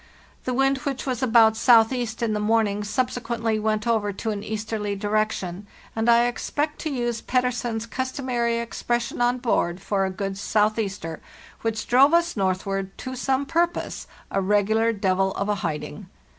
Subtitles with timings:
[0.45, 4.95] The wind which was about southeast in the morning subsequently went over to an easterly
[4.95, 11.21] direction, and I expect, to use Pettersen's customary expression on board for a good southeaster
[11.61, 16.09] which drove us northward to some purpose, 'a regular devil of a hiding.